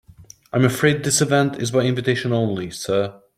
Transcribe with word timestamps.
I'm 0.51 0.65
afraid 0.65 1.03
this 1.03 1.21
event 1.21 1.61
is 1.61 1.69
by 1.69 1.81
invitation 1.83 2.33
only, 2.33 2.71
sir. 2.71 3.21